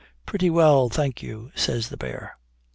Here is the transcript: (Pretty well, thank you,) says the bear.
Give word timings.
(Pretty 0.25 0.49
well, 0.49 0.89
thank 0.89 1.21
you,) 1.21 1.51
says 1.53 1.89
the 1.89 1.95
bear. 1.97 2.35